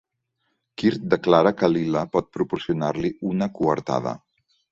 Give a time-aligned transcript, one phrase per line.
[0.81, 4.15] Quirt declara que Lila pot proporcionar-li una coartada.